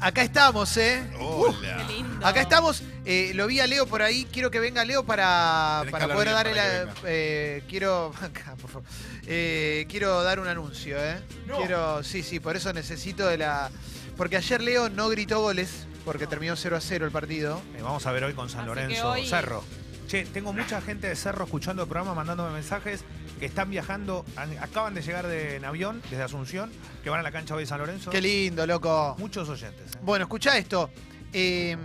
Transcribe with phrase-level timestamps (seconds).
[0.00, 1.00] Acá estamos, ¿eh?
[1.20, 1.84] Hola.
[1.86, 2.26] Qué lindo.
[2.26, 2.82] Acá estamos.
[3.04, 4.26] Eh, lo vi a Leo por ahí.
[4.32, 6.54] Quiero que venga Leo para, Tenés que para hablar poder bien dar el.
[6.56, 7.00] para que venga.
[7.06, 8.12] eh, quiero.
[8.20, 8.88] Acá, por favor.
[9.28, 11.20] Eh, quiero dar un anuncio, ¿eh?
[11.56, 12.02] Quiero.
[12.02, 13.70] Sí, sí, por eso necesito de la.
[14.16, 17.62] Porque ayer Leo no gritó goles, porque terminó 0 a 0 el partido.
[17.76, 19.62] Eh, vamos a ver hoy con San Así que Lorenzo, hoy- Cerro.
[20.08, 23.04] Che, tengo mucha gente de Cerro escuchando el programa, mandándome mensajes
[23.42, 24.24] que están viajando,
[24.60, 26.70] acaban de llegar de, en avión desde Asunción,
[27.02, 28.08] que van a la cancha hoy de San Lorenzo.
[28.08, 29.16] Qué lindo, loco.
[29.18, 29.96] Muchos oyentes.
[29.96, 29.98] ¿eh?
[30.00, 30.90] Bueno, escuchá esto.
[31.32, 31.76] Eh,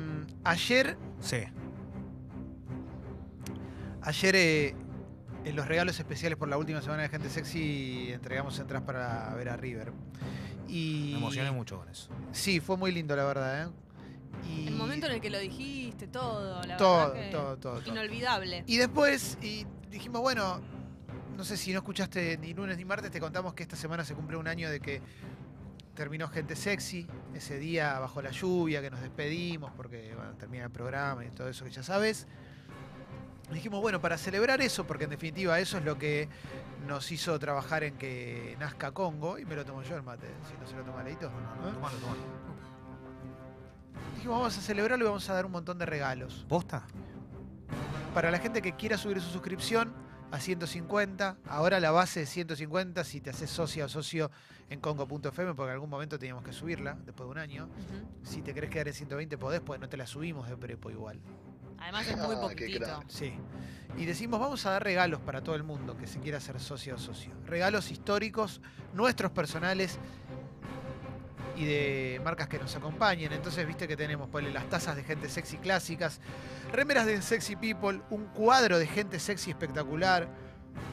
[0.43, 1.37] ayer, Sí.
[4.03, 4.75] ayer eh,
[5.45, 9.49] en los regalos especiales por la última semana de Gente Sexy entregamos entradas para ver
[9.49, 9.93] a River.
[10.67, 12.11] Y Me emocioné mucho con eso.
[12.33, 13.71] Sí, fue muy lindo, la verdad, ¿eh?
[14.47, 17.79] Y, El momento en el que lo dijiste, todo, la todo, verdad que todo, todo,
[17.79, 17.91] todo.
[17.91, 18.63] Inolvidable.
[18.67, 20.61] Y después y dijimos, bueno,
[21.37, 24.15] no sé si no escuchaste ni lunes ni martes, te contamos que esta semana se
[24.15, 25.01] cumple un año de que
[25.93, 30.71] terminó Gente Sexy, ese día bajo la lluvia, que nos despedimos porque bueno, termina el
[30.71, 32.25] programa y todo eso que ya sabes.
[33.51, 36.27] Dijimos, bueno, para celebrar eso, porque en definitiva eso es lo que
[36.87, 40.59] nos hizo trabajar en que nazca Congo, y me lo tomo yo el mate, si
[40.59, 41.29] no se lo toma Leito.
[41.29, 41.71] ¿no?
[41.71, 42.19] Tomalo, tomalo.
[44.15, 46.45] Dijimos, vamos a celebrarlo y vamos a dar un montón de regalos.
[46.49, 46.83] ¿Posta?
[48.13, 53.03] Para la gente que quiera subir su suscripción a 150, ahora la base es 150
[53.03, 54.29] si te haces socia o socio
[54.69, 57.69] en congo.fm, porque en algún momento teníamos que subirla, después de un año.
[58.23, 61.19] Si te querés quedar en 120 podés, pues no te la subimos de prepo igual.
[61.79, 63.03] Además es muy Ah, poquitito.
[63.07, 63.33] Sí.
[63.97, 66.95] Y decimos, vamos a dar regalos para todo el mundo que se quiera hacer socio
[66.95, 67.31] o socio.
[67.45, 68.61] Regalos históricos,
[68.93, 69.97] nuestros personales
[71.57, 73.33] y de marcas que nos acompañen.
[73.33, 76.21] Entonces, viste que tenemos ponle, las tazas de gente sexy clásicas,
[76.71, 80.27] remeras de Sexy People, un cuadro de gente sexy espectacular,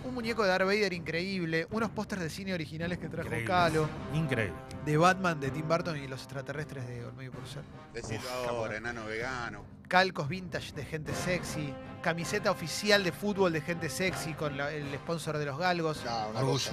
[0.04, 3.46] un muñeco de Darth Vader increíble, unos pósters de cine originales que trajo Increíble.
[3.48, 4.54] Calo, Increíble.
[4.86, 7.62] de Batman, de Tim Burton y los extraterrestres de Olmedo por Ser.
[7.92, 9.64] Decilo Uf, ahora, enano vegano.
[9.88, 14.94] calcos vintage de gente sexy, camiseta oficial de fútbol de gente sexy con la- el
[14.94, 16.52] sponsor de los galgos, No, una Orgullo.
[16.54, 16.72] cosa.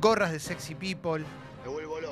[0.00, 1.24] gorras de sexy people,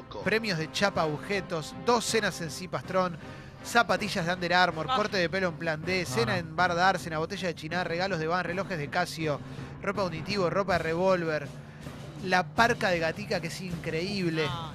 [0.04, 0.22] loco.
[0.22, 3.16] premios de chapa agujetos, dos cenas en Cipastrón,
[3.64, 4.96] zapatillas de Under Armour, Ah.
[4.96, 6.38] corte de pelo en plan D, cena Ah.
[6.38, 9.40] en Bar Dársena, botella de Chinar, regalos de van, relojes de Casio,
[9.82, 11.48] ropa unitivo, ropa de revólver,
[12.24, 14.44] la parca de gatica que es increíble.
[14.46, 14.74] No, no.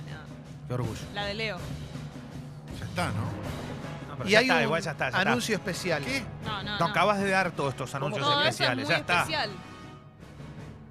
[0.68, 1.00] Qué orgullo.
[1.14, 1.58] La de Leo.
[2.80, 3.14] Ya está, ¿no?
[4.10, 5.06] No, pero y ya hay está, un igual ya está.
[5.06, 5.22] ya está.
[5.32, 6.04] anuncio especial.
[6.44, 6.86] No, no, No, no.
[6.86, 8.86] acabas de dar todos estos anuncios No, eso es especiales.
[8.86, 9.26] muy ya está.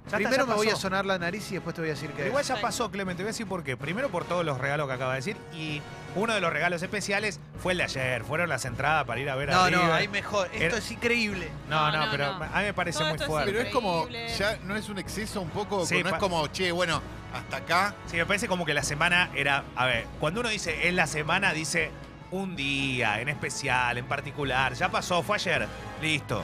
[0.09, 2.25] Ya Primero me voy a sonar la nariz y después te voy a decir que
[2.27, 3.17] igual ya pasó, Clemente.
[3.19, 3.77] Te voy a decir por qué.
[3.77, 5.37] Primero por todos los regalos que acaba de decir.
[5.53, 5.81] Y
[6.15, 8.23] uno de los regalos especiales fue el de ayer.
[8.23, 10.47] Fueron las entradas para ir a ver a No, no, hay mejor.
[10.51, 11.49] Esto Era- es increíble.
[11.69, 12.43] No, No, no, no, pero no.
[12.43, 13.51] a mí me parece Todo muy es fuerte.
[13.51, 16.71] Pero es como, ya no es un exceso un poco, Sí, no es como, che,
[16.71, 17.01] bueno,
[17.33, 17.93] hasta acá.
[18.07, 19.63] Sí, me parece como que la semana era.
[19.75, 21.91] A ver, cuando uno dice es la semana, dice
[22.31, 24.73] un día, en especial, en particular.
[24.73, 25.67] Ya pasó, fue ayer.
[26.01, 26.43] Listo.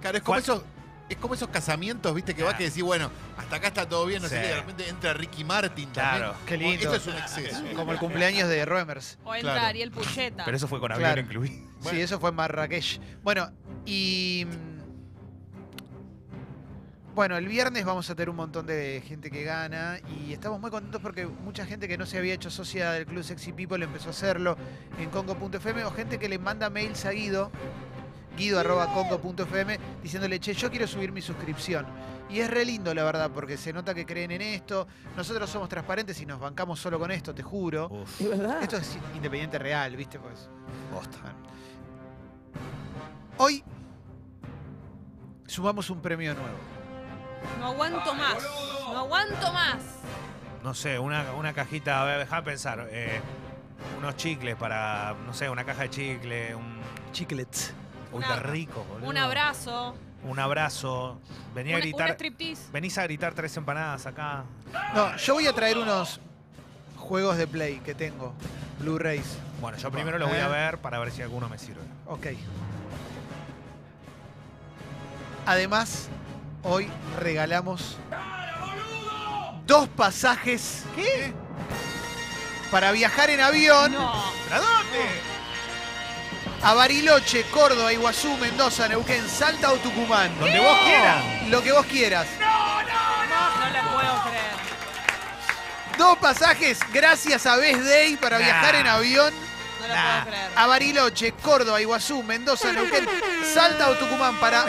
[0.00, 0.62] Claro, es como ¿Cuál- esos,
[1.12, 4.22] es como esos casamientos, viste, que vas que decís, bueno, hasta acá está todo bien,
[4.22, 4.42] no sé Sí.
[4.42, 6.32] qué, de repente entra Ricky Martin Claro.
[6.32, 6.46] también.
[6.46, 6.94] Qué Como, lindo.
[6.94, 7.62] Esto es un exceso.
[7.76, 9.18] Como el cumpleaños de Roemers.
[9.24, 9.66] O entra Claro.
[9.68, 10.44] Ariel Pucheta.
[10.44, 11.20] Pero eso fue con avión Claro.
[11.22, 11.66] incluido.
[11.80, 13.00] Sí, eso fue en Marrakech.
[13.22, 13.50] Bueno,
[13.86, 14.46] y.
[14.48, 14.72] mm,
[17.14, 20.70] Bueno, el viernes vamos a tener un montón de gente que gana y estamos muy
[20.70, 24.08] contentos porque mucha gente que no se había hecho socia del Club Sexy People empezó
[24.08, 24.56] a hacerlo
[24.98, 27.52] en congo.fm o gente que le manda mails a Guido,
[28.36, 31.86] guido.congo.fm, diciéndole, che, yo quiero subir mi suscripción.
[32.30, 34.86] Y es re lindo, la verdad, porque se nota que creen en esto.
[35.16, 37.88] Nosotros somos transparentes y nos bancamos solo con esto, te juro.
[37.90, 38.20] Uf,
[38.62, 40.18] Esto es independiente real, ¿viste?
[40.18, 40.48] Pues.
[40.92, 41.18] posta.
[43.36, 43.62] Hoy
[45.46, 46.56] sumamos un premio nuevo.
[47.60, 48.36] No aguanto más.
[48.92, 49.78] No aguanto más.
[50.62, 52.88] No sé, una, una cajita, a ver, déjame pensar.
[52.90, 53.20] eh,
[53.98, 56.80] unos chicles para, no sé, una caja de chicle, un.
[57.12, 57.74] Chiclets.
[58.12, 59.08] Uy, Una- qué rico, boludo.
[59.08, 59.94] Un abrazo.
[60.24, 61.18] Un abrazo.
[61.54, 62.10] Venía a Un, un gritar.
[62.10, 62.70] striptease.
[62.72, 64.44] Venís a gritar tres empanadas acá.
[64.94, 66.20] No, yo voy a traer unos
[66.96, 68.34] juegos de play que tengo.
[68.78, 69.36] Blu-rays.
[69.60, 70.50] Bueno, yo primero los voy a Eh.
[70.50, 71.82] ver para ver si alguno me sirve.
[72.06, 72.26] Ok.
[75.46, 76.08] Además,
[76.62, 76.88] hoy
[77.18, 77.96] regalamos
[79.66, 81.32] dos pasajes ¿Qué?
[82.70, 84.12] para viajar en avión No.
[84.12, 85.31] ¿A dónde?
[86.64, 90.30] A Bariloche, Córdoba, Iguazú, Mendoza, Neuquén, Salta o Tucumán.
[90.38, 91.24] Donde vos quieras.
[91.48, 92.26] Lo que vos quieras.
[92.38, 94.52] No le puedo creer.
[95.98, 98.44] Dos pasajes gracias a Best Day para Nah.
[98.44, 99.34] viajar en avión
[99.80, 100.22] No Nah.
[100.22, 100.50] puedo creer.
[100.56, 103.06] a Bariloche, Córdoba, Iguazú, Mendoza, Neuquén,
[103.52, 104.64] Salta o Tucumán para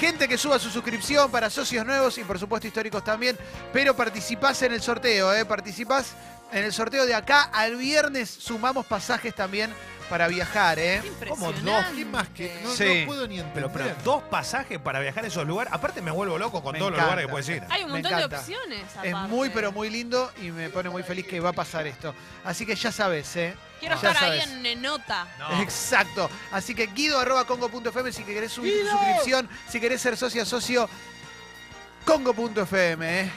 [0.00, 3.38] gente que suba su suscripción para socios nuevos y por supuesto históricos también.
[3.72, 5.44] Pero participás en el sorteo, ¿eh?
[5.44, 6.12] Participás
[6.52, 8.28] en el sorteo de acá al viernes.
[8.30, 9.72] Sumamos pasajes también
[10.08, 11.02] para viajar, ¿eh?
[11.28, 11.84] Como dos.
[11.94, 12.60] ¿Qué más que?
[12.62, 13.00] No, Sí.
[13.00, 13.70] no puedo ni entender.
[13.72, 15.72] pero dos pasajes para viajar a esos lugares.
[15.72, 17.22] Aparte me vuelvo loco con Me todos los encanta.
[17.22, 17.62] lugares que puedes ir.
[17.70, 18.38] Hay un Me montón de encanta.
[18.40, 18.82] opciones.
[19.02, 19.28] Es aparte.
[19.28, 22.14] muy, pero muy lindo y me pone muy feliz que va a pasar esto.
[22.44, 23.54] Así que ya sabes, ¿eh?
[23.80, 24.52] Quiero Ya estar ahí sabes.
[24.54, 25.26] en, en nota.
[25.38, 25.60] No.
[25.60, 26.30] Exacto.
[26.52, 30.88] Así que guido.congo.fm si querés subir tu suscripción, si querés ser socio, socio,
[32.04, 33.30] congo.fm, ¿eh?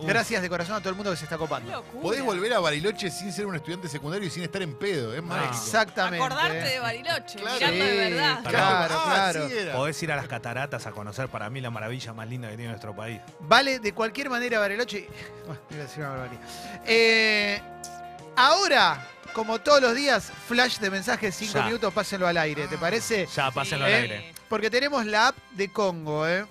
[0.00, 1.82] Gracias de corazón a todo el mundo que se está copando.
[2.02, 5.14] Podés volver a Bariloche sin ser un estudiante secundario y sin estar en pedo.
[5.14, 5.54] Es mágico.
[5.54, 6.24] Exactamente.
[6.24, 7.54] Acordarte de Bariloche, Claro.
[7.56, 8.38] mirando de verdad.
[8.44, 8.94] claro.
[8.98, 9.72] Ah, claro.
[9.76, 12.70] Podés ir a las cataratas a conocer para mí la maravilla más linda que tiene
[12.70, 13.20] nuestro país.
[13.40, 15.08] Vale de cualquier manera Bariloche.
[15.46, 16.40] Bueno, iba a decir una barbaridad.
[16.86, 17.62] Eh,
[18.36, 21.64] ahora, como todos los días, flash de mensajes, 5 Ya.
[21.64, 23.26] minutos, pásenlo al aire, ¿te parece?
[23.34, 23.94] Ya, pásenlo al ¿Eh?
[23.94, 24.34] aire.
[24.48, 26.44] Porque tenemos la app de Congo, ¿eh?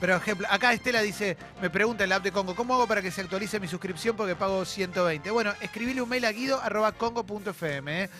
[0.00, 3.00] Por ejemplo, acá Estela dice, me pregunta en la app de Congo, ¿cómo hago para
[3.00, 5.30] que se actualice mi suscripción porque pago 120?
[5.30, 8.10] Bueno, escribile un mail a guido.congo.fm, ¿eh?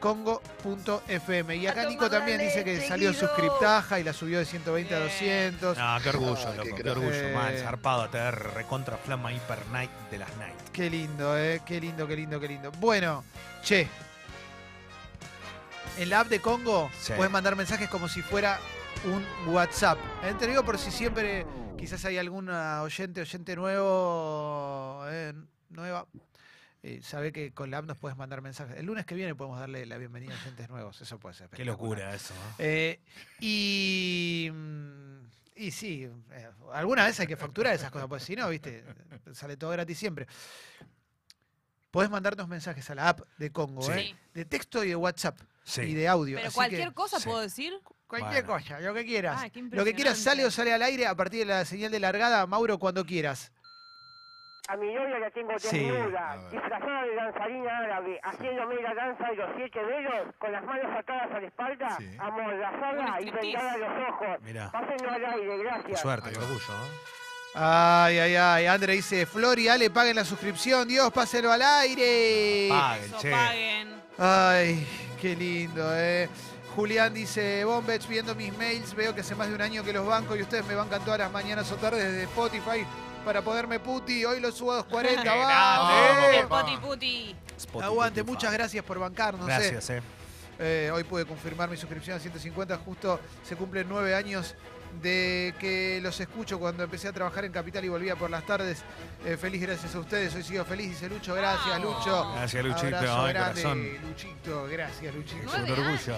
[0.00, 1.56] guido.congo.fm.
[1.56, 3.28] Y acá A Nico también dice que salió Guido.
[3.28, 5.08] suscriptaja y la subió de 120 a Bien.
[5.60, 5.78] 200.
[5.78, 6.76] No, qué orgullo, Ah, loco.
[6.76, 7.54] qué Qué, orgullo, man.
[7.54, 7.60] Eh.
[7.62, 10.56] Zarpado a tener recontra flama hiper night de las night.
[10.72, 11.62] Qué lindo, ¿eh?
[11.64, 12.72] Qué lindo, qué lindo, qué lindo.
[12.72, 13.24] Bueno,
[13.62, 13.88] che.
[15.98, 17.12] En la app de Congo Sí.
[17.16, 18.58] puedes mandar mensajes como si fuera
[19.06, 19.24] un
[19.54, 19.98] WhatsApp.
[20.24, 20.34] ¿Eh?
[20.38, 21.46] Te digo por si siempre
[21.78, 25.32] quizás hay alguna oyente, oyente nuevo, eh,
[25.70, 26.06] nueva.
[26.82, 28.76] eh, sabe que con la app nos puedes mandar mensajes.
[28.76, 31.00] El lunes que viene podemos darle la bienvenida a oyentes nuevos.
[31.00, 31.48] Eso puede ser.
[31.50, 32.34] Qué locura eso.
[32.58, 33.00] Eh,
[33.40, 35.18] y, mm,
[35.56, 36.08] y sí,
[36.72, 38.84] alguna vez hay que facturar esas cosas, pues si no, viste,
[39.32, 40.26] sale todo gratis siempre.
[41.90, 43.92] Podés mandarnos mensajes a la app de Congo, Sí.
[43.92, 44.16] ¿eh?
[44.34, 45.38] de texto y de WhatsApp
[45.78, 46.36] y de audio.
[46.36, 47.28] Pero así cualquier que cosa sí.
[47.28, 47.72] puedo decir.
[48.06, 48.62] cualquier Bueno.
[48.62, 49.40] cosa, lo que quieras.
[49.42, 51.90] Ah, qué lo que quieras sale o sale al aire a partir de la señal
[51.90, 53.50] de largada, Mauro, cuando quieras.
[54.68, 55.78] A mi novia la tengo Sí.
[55.78, 56.50] desnuda, ver.
[56.50, 61.30] disfrazada de danzarina árabe, haciéndome la danza de los siete dedos, con las manos atadas
[61.32, 62.16] a la espalda, Sí.
[62.18, 63.46] amordazada Un y striptease.
[63.46, 64.42] vendada a los ojos.
[64.42, 64.70] Mirá.
[64.72, 66.00] Pásenlo al aire, Qué gracias.
[66.00, 66.60] suerte, qué orgullo.
[66.68, 67.16] ¿no?
[67.58, 68.66] Ay, ay, ay.
[68.66, 70.86] André dice, Flor y Ale paguen la suscripción.
[70.88, 72.68] Dios, páselo al aire.
[72.68, 73.30] Paguen, Eso che.
[73.30, 74.02] paguen.
[74.18, 74.86] Ay,
[75.26, 76.28] qué lindo, ¿eh?
[76.76, 80.06] Julián dice, Bombets, viendo mis mails, veo que hace más de un año que los
[80.06, 82.86] banco y ustedes me bancan todas las mañanas o tardes desde Spotify
[83.24, 84.24] para poderme puti.
[84.24, 86.46] Hoy lo subo a 240, Qué ¡vamos!
[86.48, 87.36] poti puti.
[87.56, 88.32] Spotify, Aguante, Spotify.
[88.36, 89.48] muchas gracias por bancarnos.
[89.48, 89.52] ¿eh?
[89.52, 90.02] Gracias, eh.
[90.58, 94.54] Eh, hoy pude confirmar mi suscripción a 150, justo se cumplen nueve años
[95.02, 98.82] de que los escucho cuando empecé a trabajar en Capital y volvía por las tardes.
[99.24, 101.98] Eh, feliz gracias a ustedes, hoy sigo feliz, dice Lucho, gracias Vamos.
[101.98, 102.32] Lucho.
[102.34, 102.96] Gracias, Luchito.
[102.96, 103.88] Abrazo Ay, grande, corazón.
[104.08, 105.38] Luchito, gracias Luchito.
[105.40, 106.16] un Nueve orgullo.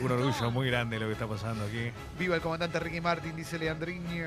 [0.00, 1.90] Un orgullo muy grande lo que está pasando aquí.
[2.18, 4.26] Viva el comandante Ricky Martin, dice Leandriño.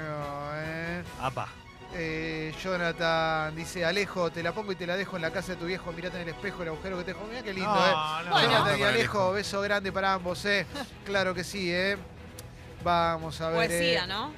[0.55, 1.03] ¿eh?
[1.21, 1.47] Apa.
[1.95, 5.57] Eh, Jonathan dice, Alejo, te la pongo y te la dejo en la casa de
[5.57, 7.25] tu viejo, mirate en el espejo el agujero que te dejo.
[7.27, 8.47] Mira qué lindo, No, ¿eh?
[8.47, 10.67] no, y Alejo, beso grande para ambos, ¿eh?
[11.03, 11.97] Claro que sí, ¿eh?
[12.83, 13.67] Vamos a ver.
[13.67, 14.31] Poesía, eh, ¿no?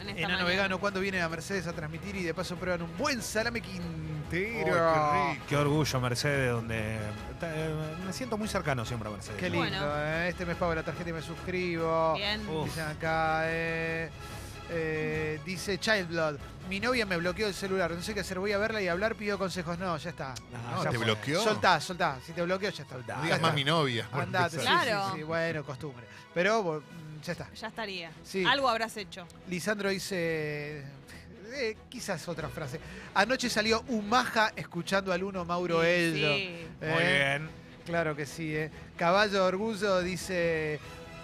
[0.00, 0.44] En esta Enano mañana.
[0.44, 4.90] Vegano, ¿cuándo viene a Mercedes a transmitir y de paso prueban un buen salame quintero?
[4.90, 5.44] Ay, qué rico.
[5.48, 6.96] Qué orgullo, Mercedes, donde
[7.42, 7.74] eh,
[8.04, 9.38] me siento muy cercano siempre a Mercedes.
[9.38, 9.86] Qué lindo, Bueno.
[9.96, 10.28] ¿eh?
[10.28, 12.14] Este mes pago la tarjeta y me suscribo.
[12.14, 12.40] Bien.
[12.64, 14.10] Dicen acá, eh,
[14.70, 16.36] eh, dice Child Blood.
[16.68, 17.90] Mi novia me bloqueó el celular.
[17.92, 18.38] No sé qué hacer.
[18.38, 19.14] Voy a verla y hablar.
[19.14, 19.78] Pido consejos.
[19.78, 20.34] No, ya está.
[20.50, 21.04] No, No, ya ¿te fue.
[21.04, 21.42] bloqueó?
[21.44, 22.18] Soltá, soltá.
[22.24, 22.94] Si te bloqueó, ya está.
[22.96, 23.14] Soltá.
[23.14, 23.46] No Ya digas está.
[23.46, 24.08] más mi novia.
[24.12, 24.58] Andate.
[24.58, 25.10] Sí, Claro.
[25.12, 26.06] sí, sí, bueno, costumbre.
[26.32, 26.82] Pero
[27.24, 27.50] ya está.
[27.54, 28.10] Ya estaría.
[28.22, 28.44] Sí.
[28.44, 29.26] Algo habrás hecho.
[29.48, 30.82] Lisandro dice.
[31.52, 32.80] eh, quizás otra frase.
[33.14, 36.34] Anoche salió Umaja escuchando al uno Mauro Sí, Ello.
[36.34, 36.66] sí.
[36.80, 37.50] Muy Eh, bien.
[37.86, 38.70] Claro que sí, ¿eh?
[38.96, 40.80] Caballo Orgullo dice,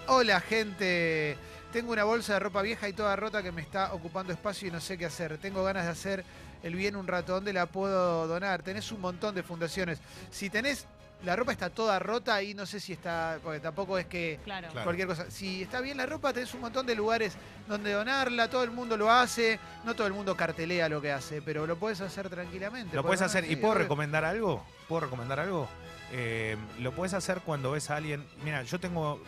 [0.08, 1.36] hola gente,
[1.72, 4.70] tengo una bolsa de ropa vieja y toda rota que me está ocupando espacio y
[4.70, 5.38] no sé qué hacer.
[5.38, 6.24] Tengo ganas de hacer
[6.62, 7.32] el bien un rato.
[7.32, 8.62] ¿Dónde la puedo donar?
[8.62, 9.98] Tenés un montón de fundaciones.
[10.30, 10.84] Si tenés,
[11.24, 14.68] la ropa está toda rota y no sé si está, porque tampoco es que Claro.
[14.70, 14.84] Claro.
[14.84, 15.30] cualquier cosa.
[15.30, 17.36] Si está bien la ropa, tenés un montón de lugares
[17.68, 21.42] donde donarla, todo el mundo lo hace, no todo el mundo cartelea lo que hace,
[21.42, 22.96] pero lo puedes hacer tranquilamente.
[22.96, 23.50] Lo puedes hacer.
[23.50, 24.64] ¿Y puedo recomendar algo?
[24.88, 25.68] ¿Puedo recomendar algo?
[26.12, 28.26] Eh, lo puedes hacer cuando ves a alguien.
[28.44, 29.22] Mira, yo tengo.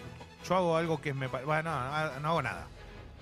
[0.48, 1.28] Yo hago algo que me.
[1.28, 2.66] Bueno, no, no hago nada.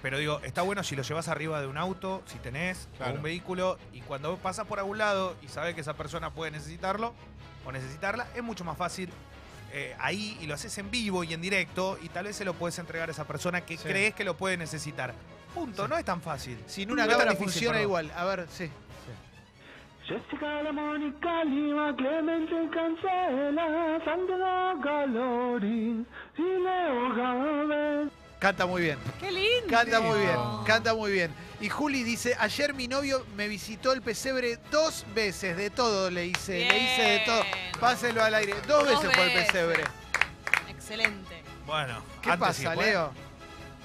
[0.00, 3.12] Pero digo, está bueno si lo llevas arriba de un auto, si tenés, Claro.
[3.12, 6.52] o un vehículo, y cuando pasas por algún lado y sabes que esa persona puede
[6.52, 7.12] necesitarlo
[7.64, 9.08] o necesitarla, es mucho más fácil
[9.72, 12.54] eh, ahí y lo haces en vivo y en directo y tal vez se lo
[12.54, 13.84] puedes entregar a esa persona que Sí.
[13.88, 15.14] crees que lo puede necesitar.
[15.54, 15.88] Punto, Sí.
[15.90, 16.58] no es tan fácil.
[16.66, 17.88] Sin una No cámara difícil, funciona perdón.
[17.88, 18.12] igual.
[18.16, 18.70] A ver, sí.
[20.06, 26.04] Jessica, la Mónica, Lima, Clemente, Cancela, Sandra, Calorín,
[26.36, 28.08] y Leo Gávez.
[28.40, 28.98] Canta muy bien.
[29.20, 29.68] ¡Qué lindo!
[29.68, 30.36] Canta muy bien,
[30.66, 31.30] canta muy bien.
[31.60, 36.26] Y Juli dice, ayer mi novio me visitó el pesebre dos veces, de todo le
[36.26, 37.42] hice, le hice de todo.
[37.78, 38.54] Páselo al aire.
[38.66, 39.84] Dos, Dos veces fue el pesebre.
[40.68, 41.42] Excelente.
[41.66, 42.86] Bueno, ¿Qué antes y pasa, después.
[42.86, 43.12] Leo?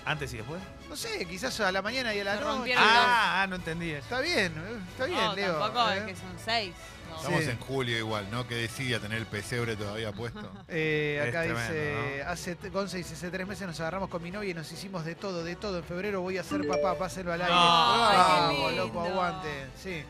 [0.06, 0.62] Antes y después.
[0.88, 2.74] No sé, quizás a la mañana y a la noche.
[2.78, 4.04] Ah, ah, no entendí eso.
[4.04, 5.60] Está bien, eh, está bien, no, Leo.
[5.60, 5.98] tampoco eh.
[5.98, 6.74] es que son seis.
[7.18, 7.50] Estamos Sí.
[7.50, 8.48] en julio igual, ¿no?
[8.48, 10.52] Que decía tener el pesebre todavía puesto.
[10.68, 14.50] Eh, acá tremendo, dice, hace, Gonza dice, hace tres meses nos agarramos con mi novia
[14.52, 15.78] y nos hicimos de todo, de todo.
[15.78, 17.54] En febrero voy a ser papá, páselo al aire.
[17.54, 18.08] No.
[18.10, 19.68] Ay, loco, aguante.
[19.82, 20.04] Sí.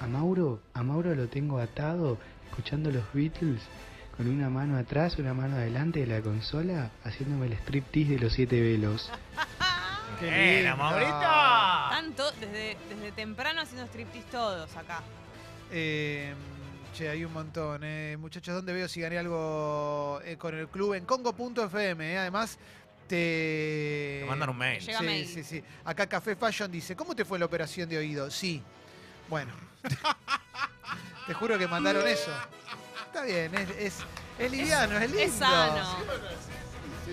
[0.00, 2.18] A Mauro, a Mauro lo tengo atado,
[2.48, 3.60] escuchando los Beatles,
[4.16, 8.32] con una mano atrás, una mano adelante de la consola, haciéndome el striptease de los
[8.32, 9.10] siete velos.
[10.20, 10.76] Qué lindo.
[10.76, 11.10] Maurito.
[11.90, 15.02] Tanto, desde, desde temprano haciendo striptease todos acá.
[15.70, 16.34] Eh,
[16.96, 17.82] che, hay un montón.
[17.84, 18.16] Eh.
[18.18, 20.94] Muchachos, ¿dónde veo si gané algo eh, con el club?
[20.94, 22.12] En congo.fm.
[22.12, 22.18] Eh.
[22.18, 22.58] Además,
[23.06, 24.18] te...
[24.20, 24.80] Te mandan un mail.
[24.80, 25.26] Llega sí, mail.
[25.26, 25.62] sí, sí.
[25.84, 28.30] Acá Café Fashion dice, ¿cómo te fue la operación de oído?
[28.30, 28.62] Sí.
[29.28, 29.52] Bueno.
[31.26, 32.32] te juro que mandaron eso.
[33.06, 33.94] Está bien, es, es,
[34.38, 35.18] es liviano, es, lindo.
[35.18, 35.96] Es sano.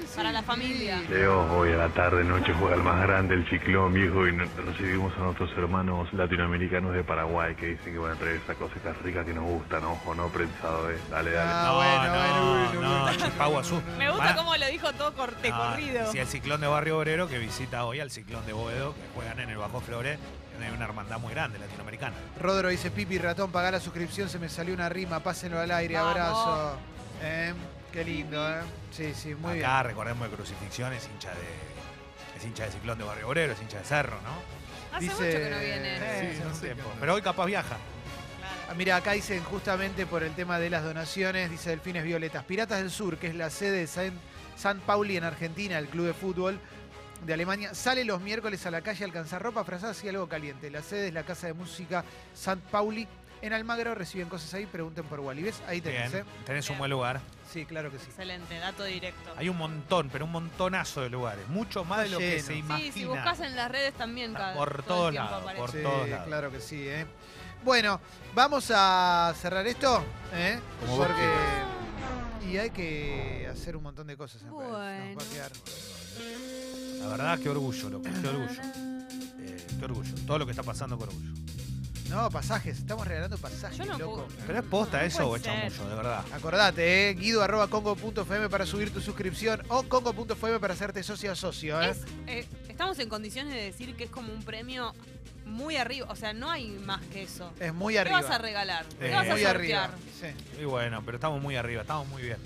[0.01, 0.45] Sí, sí, Para la sí.
[0.45, 1.01] familia.
[1.09, 4.45] Leo, hoy a la tarde noche juega el más grande, el ciclón viejo, y no-
[4.65, 8.93] recibimos a nuestros hermanos latinoamericanos de Paraguay que dicen que van a traer esa cosita
[9.03, 9.93] rica que nos gusta, ¿no?
[9.93, 10.97] Ojo, no prensado, ¿eh?
[11.09, 11.51] Dale, dale.
[11.53, 13.81] Ah, No, bueno, no, bueno, bueno, no, Azul.
[13.97, 16.11] Me gusta cómo lo dijo todo corte No, corrido.
[16.11, 19.39] Si el ciclón de Barrio Obrero que visita hoy al ciclón de Boedo, que juegan
[19.39, 20.19] en el Bajo Flores,
[20.63, 22.15] hay una hermandad muy grande latinoamericana.
[22.41, 25.95] Rodro dice, Pipi Ratón, pagá la suscripción, se me salió una rima, pásenlo al aire,
[25.95, 26.11] Vamos.
[26.11, 26.77] abrazo.
[27.21, 27.53] Eh,
[27.97, 28.61] qué lindo, ¿eh?
[28.91, 32.37] Sí, sí, muy Acá recordemos que Crucifixión es hincha de.
[32.37, 34.95] Es hincha de ciclón de Barrio Obrero, es hincha de Cerro, ¿no?
[34.95, 35.97] Hace dice- mucho que no viene.
[35.97, 36.83] Eh, sí, hace no un sé tiempo.
[36.83, 36.99] qué onda.
[36.99, 37.75] Pero hoy capaz viaja.
[38.69, 38.73] Ah.
[38.75, 42.43] Mira, acá dicen justamente por el tema de las donaciones, dice Delfines Violetas.
[42.43, 44.11] Piratas del Sur, que es la sede de San,
[44.55, 46.59] San Pauli en Argentina, el club de fútbol
[47.25, 50.69] de Alemania, sale los miércoles a la calle a alcanzar ropa, frazadas y algo caliente.
[50.69, 53.07] La sede es la Casa de Música San Pauli.
[53.41, 55.43] En Almagro reciben cosas ahí, pregunten por Wally.
[55.43, 55.61] ¿Ves?
[55.67, 56.29] Ahí tenés, Bien, ¿eh?
[56.45, 56.79] tenés un Bien.
[56.79, 57.21] buen lugar.
[57.51, 58.05] Sí, claro que sí.
[58.07, 59.31] Excelente, dato directo.
[59.37, 61.47] Hay un montón, pero un montonazo de lugares.
[61.47, 62.93] Mucho más de lo que se Sí, imagina.
[62.93, 66.09] Sí, si buscas en las redes también cada, por todo todos lados, por Sí, todos
[66.09, 66.25] lados.
[66.27, 67.05] claro que sí, ¿eh?
[67.63, 67.99] Bueno,
[68.33, 70.03] vamos a cerrar esto,
[70.33, 70.59] ¿eh?
[70.81, 71.27] Como Porque...
[72.49, 74.61] Y hay que hacer un montón de cosas en redes.
[74.63, 75.19] Nos va a Bueno.
[75.31, 75.51] quedar-
[77.01, 78.03] La verdad, qué orgullo, loco.
[78.03, 78.61] Qué orgullo.
[79.41, 80.15] Eh, qué orgullo.
[80.25, 81.33] Todo lo que está pasando, qué orgullo.
[82.09, 84.15] No, pasajes, estamos regalando pasajes, Yo no loco.
[84.27, 84.27] puedo.
[84.47, 85.71] ¿Pero es posta No eso o puede es ser.
[85.73, 86.25] chamullo, de verdad?
[86.33, 87.13] Acordate, ¿eh?
[87.13, 91.89] guido arroba congo.fm para subir tu suscripción o congo.fm para hacerte socio a socio, ¿eh?
[91.89, 91.97] Es,
[92.27, 94.93] eh, estamos en condiciones de decir que es como un premio
[95.45, 96.07] muy arriba.
[96.09, 97.51] O sea, no hay más que eso.
[97.59, 98.21] Es muy ¿Qué arriba.
[98.21, 98.85] vas a regalar?
[98.99, 99.55] ¿Qué Eh, vas a muy sortear?
[99.55, 99.89] arriba.
[100.21, 100.61] Sí.
[100.61, 102.37] Y bueno, pero estamos muy arriba, estamos muy bien.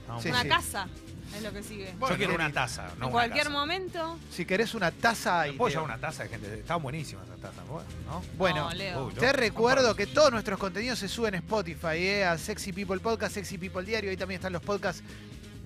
[0.00, 0.48] Estamos Sí, muy Una sí.
[0.48, 0.88] casa
[1.34, 1.94] es lo que sigue.
[1.98, 4.18] Bueno, Yo quiero una taza, no en una cualquier momento.
[4.30, 5.52] Si querés una taza ¿Me ahí.
[5.56, 6.58] puedo llevar una taza de gente?
[6.60, 8.22] Estaban buenísimas esas tazas, bueno, ¿no?
[8.36, 9.06] Bueno, No, Leo.
[9.06, 12.24] Uy, te recuerdo que todos nuestros contenidos se suben en Spotify, ¿eh?
[12.24, 15.02] a Sexy People Podcast, Sexy People Diario, ahí también están los podcasts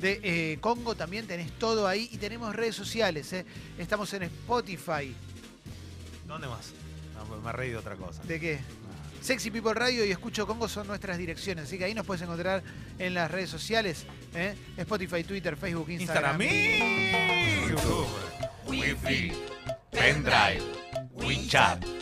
[0.00, 3.44] de eh, Congo, también tenés todo ahí y tenemos redes sociales, ¿eh?
[3.78, 5.14] estamos en Spotify,
[6.26, 6.72] ¿Dónde más?
[7.16, 8.22] No, me he reído de otra cosa.
[8.22, 8.60] ¿de qué?
[9.20, 12.62] Sexy People Radio y Escucho Congo son nuestras direcciones, así que ahí nos puedes encontrar
[12.98, 14.54] en las redes sociales, ¿eh?
[14.76, 16.40] Spotify, Twitter, Facebook, Instagram.
[16.40, 18.08] Instagram, YouTube,
[18.66, 19.32] Wi-Fi,
[19.90, 20.62] Pendrive,
[21.12, 21.99] WeChat.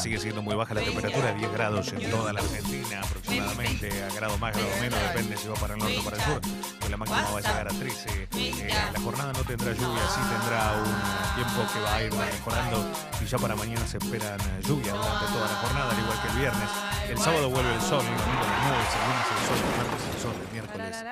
[0.00, 4.38] Sigue siendo muy baja la temperatura, 10 grados en toda la Argentina aproximadamente, a grado
[4.38, 6.40] más, grado menos, depende si va para el norte o para el sur.
[6.78, 8.28] Pues la máxima va a llegar a 13.
[8.36, 12.90] Eh, la jornada no tendrá lluvia, sí tendrá un tiempo que va a ir mejorando
[13.20, 16.28] y ya para mañana se esperan eh, lluvia durante toda la jornada, al igual que
[16.28, 16.70] el viernes.
[17.10, 20.14] El sábado vuelve el sol, el domingo las nubes, el lunes el sol, el martes
[20.14, 21.04] el sol, el miércoles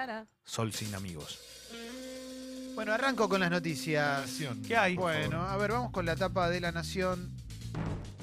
[0.44, 1.38] sol sin amigos.
[2.74, 4.38] Bueno, arranco con las noticias.
[4.66, 4.96] ¿Qué hay?
[4.96, 7.30] Bueno, a ver, vamos con la tapa de La Nación.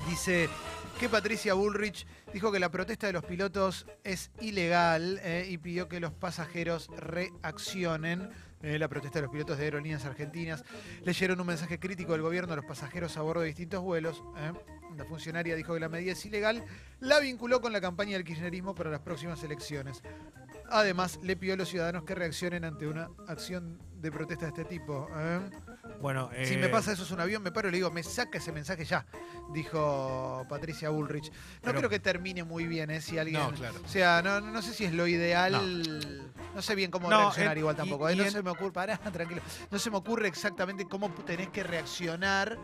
[0.10, 0.50] Dice
[1.00, 5.88] que Patricia Bullrich dijo que la protesta de los pilotos es ilegal eh, y pidió
[5.88, 8.32] que los pasajeros reaccionen.
[8.64, 10.66] Eh, la protesta de los pilotos de aerolíneas argentinas
[11.06, 14.24] leyeron un mensaje crítico del gobierno a los pasajeros a bordo de distintos vuelos.
[14.38, 14.52] eh.
[14.98, 16.66] La funcionaria dijo que la medida es ilegal,
[17.00, 20.02] la vinculó con la campaña del kirchnerismo para las próximas elecciones.
[20.72, 24.66] Además, le pidió a los ciudadanos que reaccionen ante una acción de protesta de este
[24.66, 25.08] tipo.
[25.16, 25.40] ¿eh?
[26.02, 28.04] Bueno, Si eh, me pasa eso es un avión, me paro y le digo, me
[28.04, 29.06] saca ese mensaje ya,
[29.54, 31.30] dijo Patricia Bullrich.
[31.32, 33.02] No Pero- creo que termine muy bien, ¿eh?
[33.02, 33.42] Si alguien.
[33.42, 33.76] No, claro.
[33.84, 35.52] O sea, no, no sé si es lo ideal.
[36.56, 38.08] No, sé bien cómo No, reaccionar igual tampoco.
[38.10, 38.14] ¿eh?
[38.14, 39.42] y No en- se me ocurre, pará, tranquilo.
[39.72, 42.58] No se me ocurre exactamente cómo tenés que reaccionar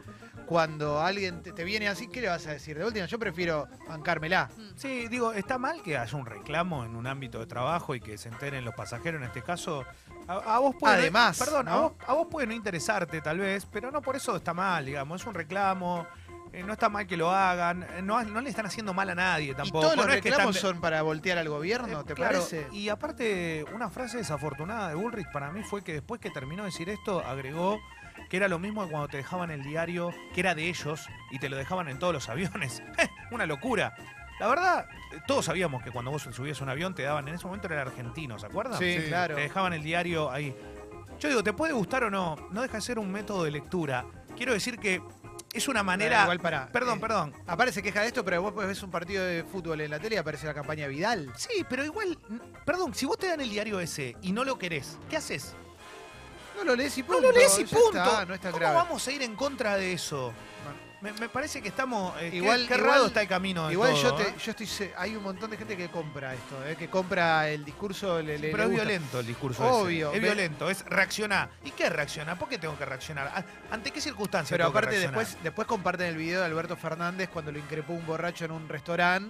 [0.45, 2.77] cuando alguien te, te viene así, ¿qué le vas a decir?
[2.77, 4.49] De última, yo prefiero bancármela.
[4.55, 4.61] Mm.
[4.77, 8.17] Sí, digo, está mal que haya un reclamo en un ámbito de trabajo y que
[8.17, 9.85] se enteren los pasajeros en este caso.
[10.27, 13.65] A, a vos puede, Además, perdón, a, vos, a vos puede no interesarte tal vez,
[13.65, 16.07] pero no por eso está mal, digamos, es un reclamo.
[16.53, 19.15] eh, no está mal que lo hagan, eh, no, no le están haciendo mal a
[19.15, 19.79] nadie tampoco.
[19.79, 22.13] ¿Y todos los no es que reclamos están- son para voltear al gobierno, Eh, te
[22.13, 22.67] claro, parece?
[22.71, 26.69] Y aparte, una frase desafortunada de Bullrich para mí fue que después que terminó de
[26.69, 27.77] decir esto, agregó
[28.29, 31.39] que era lo mismo que cuando te dejaban el diario, que era de ellos, y
[31.39, 32.81] te lo dejaban en todos los aviones.
[33.31, 33.95] una locura.
[34.39, 37.35] La verdad, eh, todos sabíamos que cuando vos subías a un avión te daban, en
[37.35, 38.79] ese momento era el argentino, ¿se acuerdan?
[38.79, 39.35] Sí, Sí, claro.
[39.35, 40.55] Te dejaban el diario ahí.
[41.19, 42.35] Yo digo, ¿te puede gustar o no?
[42.51, 44.05] No deja de ser un método de lectura.
[44.35, 45.01] Quiero decir que
[45.53, 46.23] es una manera...
[46.23, 46.67] Igual para.
[46.67, 47.33] Perdón, perdón.
[47.47, 50.19] Aparece queja de esto, pero vos ves un partido de fútbol en la tele y
[50.19, 51.31] aparece la campaña Vidal.
[51.37, 52.17] Sí, pero igual,
[52.65, 55.55] perdón, si vos te dan el diario ese y no lo querés, ¿qué haces?
[56.55, 57.21] No lo lees y No punto.
[57.21, 57.97] lo lees y punto.
[57.97, 58.75] está, no es tan ¿Cómo grave.
[58.75, 60.33] vamos a ir en contra de eso?
[61.01, 62.19] Me, me parece que estamos.
[62.19, 63.69] eh, Igual- qué, igual- está el camino.
[63.71, 64.35] Igual todo, yo, te, ¿eh?
[64.43, 64.89] yo estoy.
[64.97, 66.75] Hay un montón de gente que compra esto, ¿eh?
[66.77, 68.19] que compra el discurso.
[68.23, 68.83] Le, le- Pero le es gusta.
[68.85, 69.63] violento el discurso.
[69.67, 70.17] Obvio, ese.
[70.17, 71.49] Es violento, es reaccionar.
[71.63, 72.39] ¿Y qué es reaccionar?
[72.39, 73.27] ¿Por qué tengo que reaccionar?
[73.27, 74.49] ¿A- ¿Ante qué circunstancias?
[74.49, 78.05] Pero tengo aparte, después, después comparten el video de Alberto Fernández cuando lo increpó un
[78.07, 79.29] borracho en un restaurante.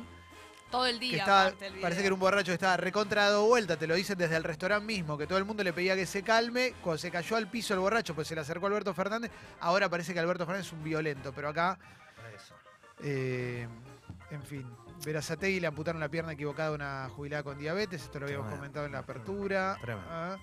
[0.75, 1.17] Todo el Que día.
[1.19, 1.81] estaba, aparte, el video.
[1.83, 4.43] parece que era un borracho que estaba recontra dado vuelta, te lo dicen desde el
[4.43, 6.73] restaurante mismo, que todo el mundo le pedía que se calme.
[6.81, 9.31] Cuando se cayó al piso el borracho, pues se le acercó a Alberto Fernández.
[9.59, 11.77] Ahora parece que Alberto Fernández es un violento, pero acá,
[12.35, 12.53] Eso.
[13.03, 13.67] eh,
[14.31, 14.67] en fin.
[15.05, 18.61] Verazategui le amputaron la pierna equivocada a una jubilada con diabetes, esto lo habíamos Tremendo.
[18.61, 19.77] comentado en la apertura.
[19.79, 20.09] Tremendo.
[20.11, 20.37] Ah,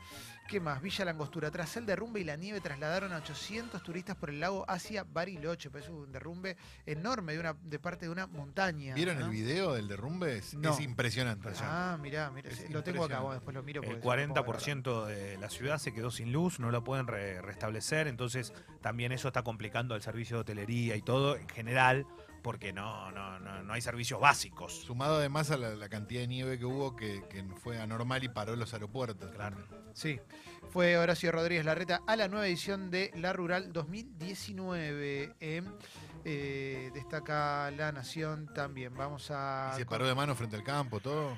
[0.48, 0.82] ¿Qué más?
[0.82, 1.50] Villa Langostura.
[1.50, 5.70] Tras el derrumbe y la nieve trasladaron a 800 turistas por el lago hacia Bariloche.
[5.70, 8.94] Pues es un derrumbe enorme de, una, de parte de una montaña.
[8.94, 9.26] ¿Vieron ¿no?
[9.26, 10.36] el video del derrumbe?
[10.38, 10.72] Es, No.
[10.74, 11.48] es impresionante.
[11.62, 12.50] Ah, mirá, mirá.
[12.50, 13.82] Es lo tengo acá, bueno, después lo miro.
[13.82, 17.06] El es un poco 40% de la ciudad se quedó sin luz, no la pueden
[17.06, 18.52] re- restablecer, entonces
[18.82, 22.06] también eso está complicando el servicio de hotelería y todo en general,
[22.42, 24.72] porque no, no, no, no hay servicios básicos.
[24.82, 28.28] Sumado además a la, la cantidad de nieve que hubo que, que fue anormal y
[28.28, 29.30] paró los aeropuertos.
[29.30, 29.56] Claro.
[29.94, 30.18] Sí,
[30.70, 35.34] fue Horacio Rodríguez Larreta a la nueva edición de La Rural 2019.
[35.40, 35.62] eh.
[36.24, 38.94] Eh, destaca La Nación también.
[38.96, 39.72] Vamos a.
[39.74, 41.36] Y se paró de mano frente al campo, todo.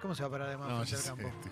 [0.00, 1.28] ¿Cómo se va a parar de mano No, frente al campo?
[1.28, 1.50] este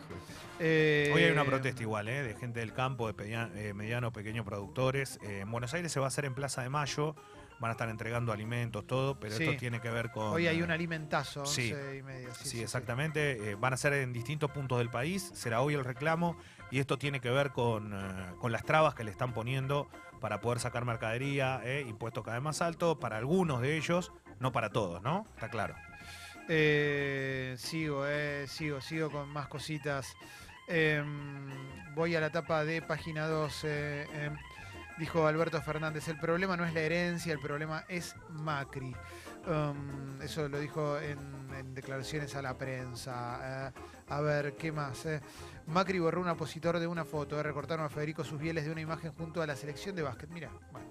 [0.58, 2.22] Eh, Hoy hay una protesta igual, ¿eh?
[2.22, 3.14] de gente del campo, de
[3.54, 5.18] eh, mediano, pequeños productores.
[5.22, 7.14] Eh, en Buenos Aires se va a hacer en Plaza de Mayo,
[7.60, 9.44] van a estar entregando alimentos, todo, pero Sí.
[9.44, 10.32] esto tiene que ver con...
[10.32, 11.98] Hoy hay eh, un alimentazo, 11 sí.
[11.98, 12.34] y media.
[12.34, 13.50] Sí, Sí, exactamente.
[13.50, 15.30] eh, van a ser en distintos puntos del país.
[15.34, 16.36] Será hoy el reclamo.
[16.70, 19.88] Y esto tiene que ver con, eh, con las trabas que le están poniendo
[20.20, 24.52] para poder sacar mercadería, eh, impuestos cada vez más altos, para algunos de ellos, no
[24.52, 25.26] para todos, ¿no?
[25.34, 25.74] Está claro.
[27.56, 28.04] Sigo,
[28.46, 30.14] sigo, sigo con más cositas.
[30.68, 33.64] Em, voy a la etapa de página 2.
[35.00, 38.94] Dijo Alberto Fernández, el problema no es la herencia, el problema es Macri.
[39.46, 41.18] Um, eso lo dijo en,
[41.54, 43.70] en declaraciones a la prensa.
[43.74, 45.06] Eh, a ver, ¿qué más?
[45.06, 45.20] eh?
[45.66, 47.40] Macri borró un opositor de una foto.
[47.40, 50.28] eh, recortaron a Federico Susbieles de una imagen junto a la selección de básquet.
[50.28, 50.90] Mira, bueno.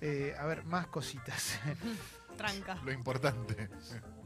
[0.00, 1.58] Eh, a ver, más cositas.
[2.36, 2.76] Tranca.
[2.84, 3.68] Lo importante.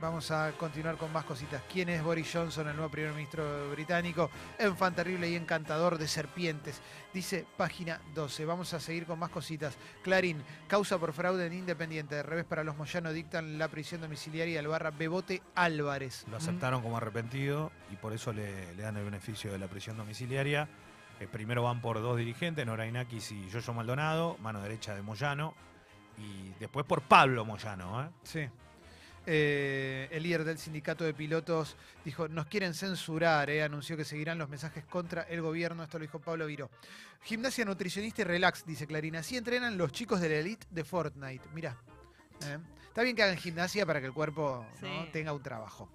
[0.00, 1.62] Vamos a continuar con más cositas.
[1.70, 4.30] ¿Quién es Boris Johnson, el nuevo primer ministro británico?
[4.58, 6.80] Enfant terrible y encantador de serpientes.
[7.12, 8.46] Dice página 12.
[8.46, 9.76] Vamos a seguir con más cositas.
[10.02, 12.14] Clarín, causa por fraude en Independiente.
[12.14, 16.24] De revés para los Moyano dictan la prisión domiciliaria al barra Bebote Álvarez.
[16.30, 19.98] Lo aceptaron como arrepentido y por eso le, le dan el beneficio de la prisión
[19.98, 20.66] domiciliaria.
[21.20, 25.52] Eh, primero van por dos dirigentes, Nora Inakis y Yoyo Maldonado, mano derecha de Moyano.
[26.16, 28.08] Y después por Pablo Moyano, ¿eh?
[28.22, 28.48] Sí.
[29.26, 34.38] Eh, el líder del sindicato de pilotos dijo, nos quieren censurar, eh", anunció que seguirán
[34.38, 36.70] los mensajes contra el gobierno, esto lo dijo Pablo Viró.
[37.22, 41.48] Gimnasia nutricionista y relax, dice Clarina, así entrenan los chicos de la elite de Fortnite,
[41.52, 41.76] mirá.
[42.46, 42.58] eh.
[42.88, 44.66] Está bien que hagan gimnasia para que el cuerpo
[45.12, 45.88] tenga un trabajo.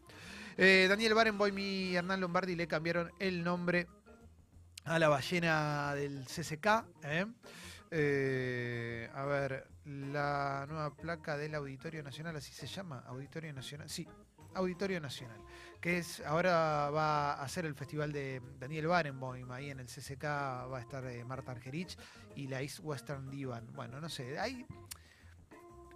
[0.57, 3.88] Daniel Barenboim y Hernán Lombardi le cambiaron el nombre
[4.85, 6.85] a la ballena del CCK.
[7.95, 9.10] ¿Eh?
[9.13, 14.08] A ver, la nueva placa del Auditorio Nacional, así se llama, Auditorio Nacional, sí,
[14.53, 15.39] Auditorio Nacional,
[15.79, 20.23] que es ahora va a ser el festival de Daniel Barenboim, ahí en el CCK
[20.23, 21.97] va a estar eh, Marta Argerich
[22.36, 23.67] y la East Western Divan.
[23.73, 24.65] Bueno, no sé, hay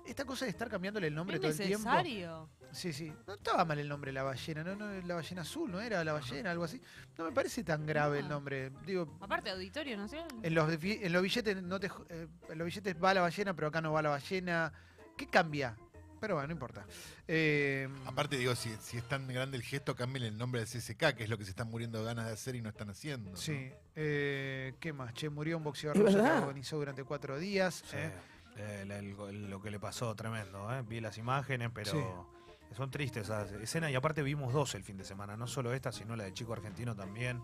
[0.09, 1.77] esta cosa de estar cambiándole el nombre ¿Es todo el tiempo.
[1.89, 2.49] necesario?
[2.71, 3.11] Sí, sí.
[3.27, 6.13] No estaba mal el nombre la ballena, no, no, la ballena azul, ¿no era la
[6.13, 6.79] ballena, algo así?
[7.17, 8.29] No me parece tan grave el Ah.
[8.29, 8.71] nombre.
[8.85, 10.27] Digo, Aparte, Auditorio Nacional.
[10.43, 13.67] en los, en los billetes no te, eh, en los billetes va la ballena, pero
[13.69, 14.71] acá no va la ballena.
[15.17, 15.75] ¿Qué cambia?
[16.21, 16.85] Pero bueno, no importa.
[17.27, 21.13] Eh, Aparte, digo, si, si es tan grande el gesto, cambien el nombre del CSK,
[21.15, 23.31] que es lo que se están muriendo de ganas de hacer y no están haciendo.
[23.31, 23.37] ¿no?
[23.37, 23.71] Sí.
[23.95, 25.13] Eh, ¿Qué más?
[25.13, 26.43] Che, murió un boxeador Es ruso que verdad.
[26.43, 27.83] agonizó durante cuatro días.
[27.89, 27.95] Sí.
[27.97, 28.11] eh.
[28.57, 30.73] El- el- lo que le pasó, tremendo.
[30.73, 30.83] ¿eh?
[30.87, 32.75] Vi las imágenes, pero Sí.
[32.75, 33.91] son tristes esas escenas.
[33.91, 35.37] Y aparte vimos dos el fin de semana.
[35.37, 37.41] No solo esta, sino la del chico argentino también.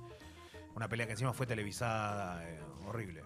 [0.76, 2.48] Una pelea que encima fue televisada.
[2.50, 3.24] eh, horrible.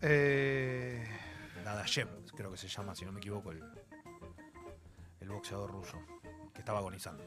[0.00, 1.06] Eh,
[1.64, 3.62] Dadashev, creo que se llama, si no me equivoco, el,
[5.20, 5.98] el boxeador ruso.
[6.52, 7.22] Que estaba agonizando.